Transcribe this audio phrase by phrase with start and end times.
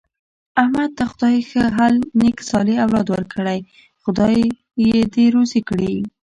[0.61, 3.59] احمد ته خدای ښه حل نېک صالح اولاد ورکړی،
[4.03, 4.37] خدای
[4.85, 5.95] یې دې روزي کړي.